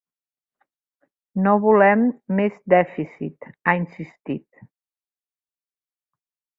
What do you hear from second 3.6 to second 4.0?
ha